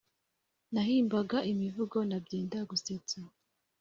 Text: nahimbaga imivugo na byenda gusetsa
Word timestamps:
nahimbaga 0.73 1.37
imivugo 1.51 1.97
na 2.09 2.17
byenda 2.23 2.59
gusetsa 2.69 3.19